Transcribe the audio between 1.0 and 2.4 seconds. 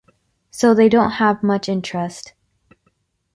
have much interest.